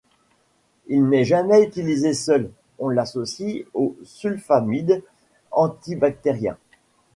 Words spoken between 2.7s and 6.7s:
on l'associe aux sulfamides antibactériens.